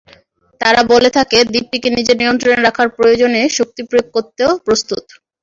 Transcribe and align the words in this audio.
তারা 0.61 0.81
বলে 0.91 1.09
থাকে, 1.17 1.37
দ্বীপটিকে 1.45 1.89
নিজের 1.97 2.17
নিয়ন্ত্রণে 2.21 2.59
রাখার 2.59 2.87
প্রয়োজনে 2.97 3.41
শক্তি 3.57 3.81
প্রয়োগ 3.89 4.07
করতেও 4.15 4.51
প্রস্তুত। 4.65 5.03